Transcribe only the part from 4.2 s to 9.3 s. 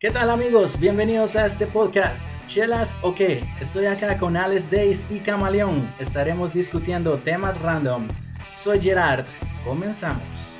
Alex Days y Camaleón. Estaremos discutiendo temas random. Soy Gerard.